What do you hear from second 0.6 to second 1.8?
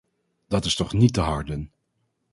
is toch niet te harden.